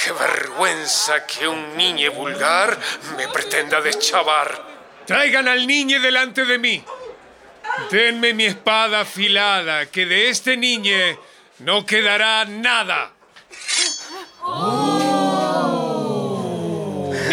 [0.01, 2.77] ¡Qué vergüenza que un niño vulgar
[3.15, 4.75] me pretenda deschavar!
[5.05, 6.83] Traigan al niño delante de mí.
[7.91, 10.95] Denme mi espada afilada, que de este niño
[11.59, 13.11] no quedará nada.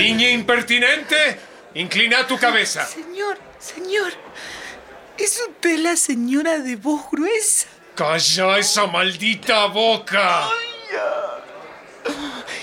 [0.03, 1.39] Niña impertinente,
[1.75, 2.85] inclina tu cabeza.
[2.85, 4.13] Señor, señor.
[5.17, 7.69] ¿Es usted la señora de voz gruesa?
[7.95, 10.49] Calla esa maldita boca.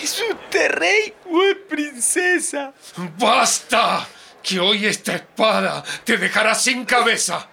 [0.04, 2.74] ¿Es usted rey o es princesa?
[3.18, 4.06] ¡Basta!
[4.44, 7.48] Que hoy esta espada te dejará sin cabeza.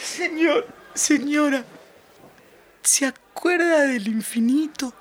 [0.00, 1.64] Señor, señora.
[2.82, 4.94] ¿Se acuerda del infinito?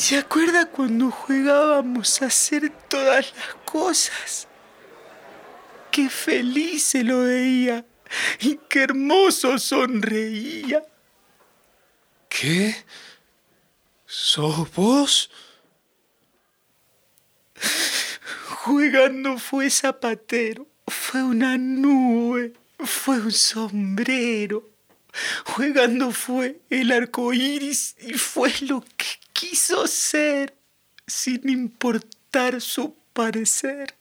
[0.00, 4.48] ¿Se acuerda cuando jugábamos a hacer todas las cosas?
[5.90, 7.84] Qué feliz se lo veía
[8.40, 10.82] y qué hermoso sonreía.
[12.30, 12.74] ¿Qué?
[14.06, 15.30] ¿Sos vos?
[18.64, 24.66] Jugando fue zapatero, fue una nube, fue un sombrero.
[25.44, 30.54] Jugando fue el arco iris y fue lo que quiso ser,
[31.06, 33.94] sin importar su parecer.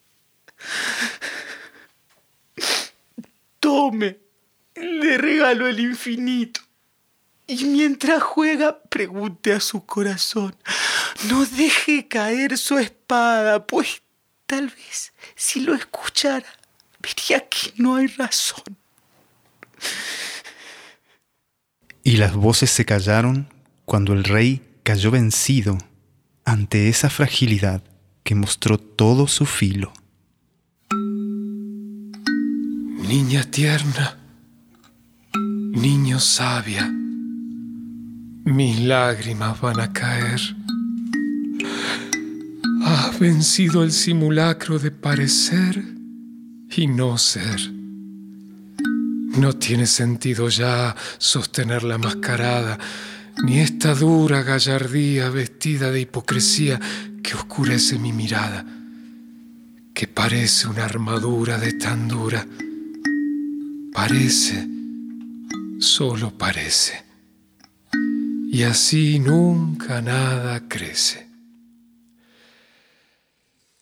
[3.61, 4.19] Tome,
[4.75, 6.59] le regalo el infinito.
[7.47, 10.55] Y mientras juega, pregunte a su corazón.
[11.29, 14.01] No deje caer su espada, pues
[14.45, 16.53] tal vez si lo escuchara,
[16.99, 18.77] vería que no hay razón.
[22.03, 23.47] Y las voces se callaron
[23.85, 25.77] cuando el rey cayó vencido
[26.45, 27.83] ante esa fragilidad
[28.23, 29.93] que mostró todo su filo.
[33.07, 34.17] Niña tierna,
[35.35, 36.91] niño sabia,
[38.45, 40.41] mis lágrimas van a caer.
[42.83, 45.83] Has vencido el simulacro de parecer
[46.75, 47.59] y no ser.
[49.37, 52.79] No tiene sentido ya sostener la mascarada,
[53.43, 56.79] ni esta dura gallardía vestida de hipocresía
[57.23, 58.65] que oscurece mi mirada,
[59.93, 62.45] que parece una armadura de tan dura.
[63.93, 64.67] Parece,
[65.79, 67.03] solo parece.
[68.51, 71.27] Y así nunca nada crece.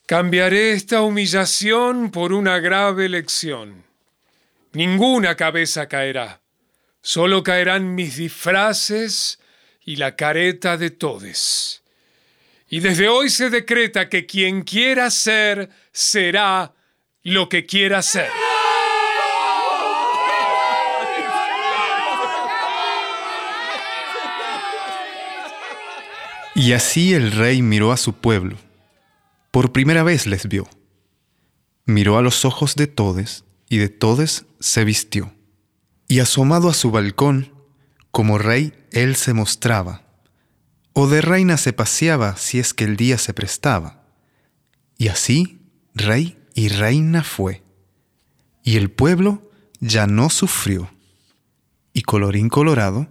[0.05, 3.83] Cambiaré esta humillación por una grave lección.
[4.73, 6.41] Ninguna cabeza caerá,
[7.01, 9.39] solo caerán mis disfraces
[9.87, 11.81] y la careta de todes.
[12.67, 16.73] Y desde hoy se decreta que quien quiera ser, será
[17.23, 18.29] lo que quiera ser.
[26.53, 28.57] Y así el rey miró a su pueblo.
[29.51, 30.67] Por primera vez les vio.
[31.85, 35.33] Miró a los ojos de todes y de todes se vistió.
[36.09, 37.56] Y asomado a su balcón,
[38.17, 40.01] como rey él se mostraba,
[40.93, 44.01] o de reina se paseaba si es que el día se prestaba.
[44.97, 45.59] Y así
[45.93, 47.61] rey y reina fue.
[48.63, 49.51] Y el pueblo
[49.81, 50.89] ya no sufrió.
[51.93, 53.05] Y colorín colorado,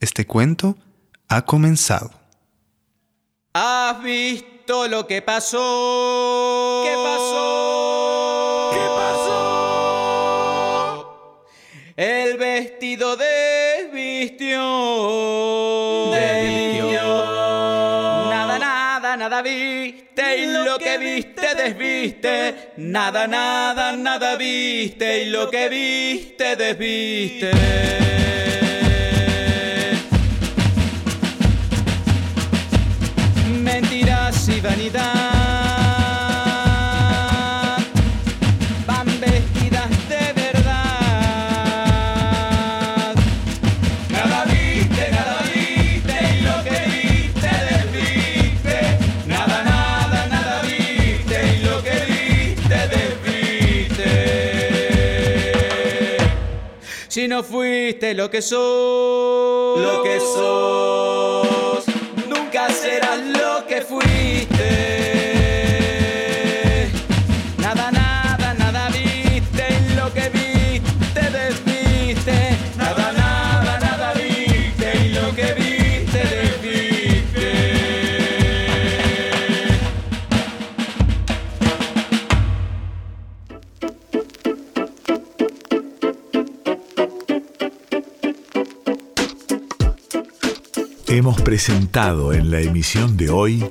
[0.00, 0.78] este cuento
[1.28, 2.12] ha comenzado.
[3.52, 6.82] ¿Has visto lo que pasó?
[6.82, 7.65] ¿Qué pasó?
[11.96, 14.60] El vestido desvistió.
[16.12, 17.00] Desvistió.
[18.28, 22.72] Nada, nada, nada viste y lo que viste desviste.
[22.76, 27.50] Nada, nada, nada viste y lo que viste desviste.
[33.62, 35.35] mentiras y vanidad
[57.26, 61.84] Si no fuiste lo que sos, lo que sos,
[62.28, 63.75] nunca serás lo que
[91.56, 93.64] presentado en la emisión de hoy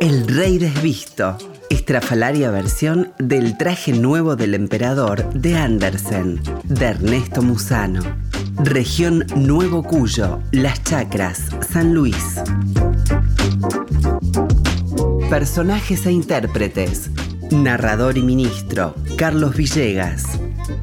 [0.00, 1.38] El Rey Desvisto,
[1.70, 8.02] estrafalaria versión del traje nuevo del emperador de Andersen, de Ernesto Musano.
[8.56, 12.40] Región Nuevo Cuyo, Las Chacras, San Luis.
[15.30, 17.10] Personajes e intérpretes.
[17.52, 20.24] Narrador y ministro, Carlos Villegas.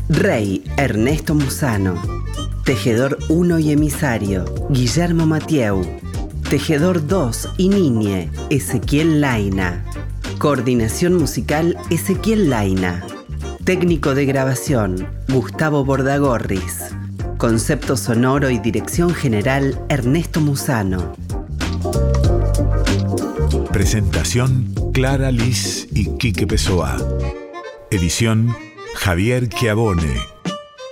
[0.08, 2.19] Rey, Ernesto Musano.
[2.70, 5.82] Tejedor 1 y emisario, Guillermo Matieu.
[6.52, 9.84] Tejedor 2 y niñe, Ezequiel Laina.
[10.38, 13.04] Coordinación musical, Ezequiel Laina.
[13.64, 16.92] Técnico de grabación, Gustavo Bordagorris.
[17.40, 21.16] Concepto sonoro y dirección general, Ernesto Musano.
[23.72, 26.98] presentación Clara Liz y Quique Pessoa.
[27.90, 28.56] Edición
[28.94, 30.39] Javier Chiavone.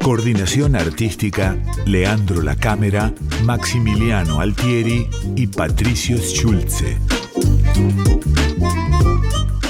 [0.07, 5.05] Coordinación artística Leandro La Cámara, Maximiliano Altieri
[5.35, 6.97] y Patricio Schulze.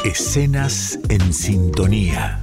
[0.06, 2.40] Escenas en Sintonía.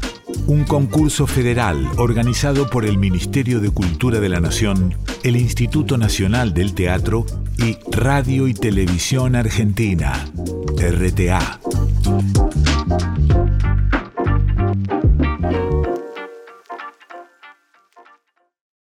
[0.49, 6.53] Un concurso federal organizado por el Ministerio de Cultura de la Nación, el Instituto Nacional
[6.53, 7.25] del Teatro
[7.59, 10.29] y Radio y Televisión Argentina,
[10.77, 11.61] RTA.